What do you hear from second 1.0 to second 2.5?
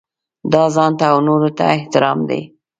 او نورو ته احترام دی.